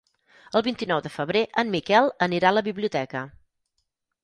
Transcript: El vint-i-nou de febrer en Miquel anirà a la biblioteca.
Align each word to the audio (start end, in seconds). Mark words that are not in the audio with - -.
El 0.59 0.63
vint-i-nou 0.67 1.01
de 1.07 1.11
febrer 1.17 1.43
en 1.63 1.69
Miquel 1.77 2.11
anirà 2.29 2.51
a 2.51 2.57
la 2.61 2.65
biblioteca. 2.71 3.25